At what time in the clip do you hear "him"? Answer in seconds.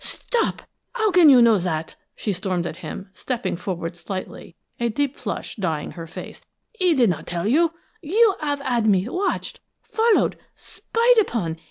2.77-3.11